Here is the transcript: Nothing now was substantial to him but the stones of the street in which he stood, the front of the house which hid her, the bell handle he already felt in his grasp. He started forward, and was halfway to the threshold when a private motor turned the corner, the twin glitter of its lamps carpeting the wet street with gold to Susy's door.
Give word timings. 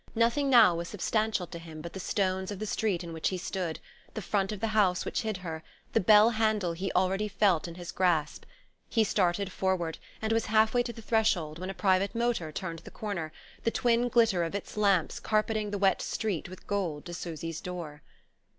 Nothing 0.15 0.49
now 0.49 0.73
was 0.73 0.87
substantial 0.87 1.45
to 1.45 1.59
him 1.59 1.79
but 1.79 1.93
the 1.93 1.99
stones 1.99 2.49
of 2.49 2.57
the 2.57 2.65
street 2.65 3.03
in 3.03 3.13
which 3.13 3.29
he 3.29 3.37
stood, 3.37 3.79
the 4.15 4.21
front 4.23 4.51
of 4.51 4.59
the 4.59 4.69
house 4.73 5.05
which 5.05 5.21
hid 5.21 5.37
her, 5.45 5.61
the 5.93 5.99
bell 5.99 6.31
handle 6.31 6.73
he 6.73 6.91
already 6.93 7.27
felt 7.27 7.67
in 7.67 7.75
his 7.75 7.91
grasp. 7.91 8.45
He 8.89 9.03
started 9.03 9.51
forward, 9.51 9.99
and 10.19 10.33
was 10.33 10.47
halfway 10.47 10.81
to 10.81 10.91
the 10.91 11.03
threshold 11.03 11.59
when 11.59 11.69
a 11.69 11.75
private 11.75 12.15
motor 12.15 12.51
turned 12.51 12.79
the 12.79 12.89
corner, 12.89 13.31
the 13.63 13.69
twin 13.69 14.07
glitter 14.09 14.43
of 14.43 14.55
its 14.55 14.75
lamps 14.75 15.19
carpeting 15.19 15.69
the 15.69 15.77
wet 15.77 16.01
street 16.01 16.49
with 16.49 16.65
gold 16.65 17.05
to 17.05 17.13
Susy's 17.13 17.61
door. 17.61 18.01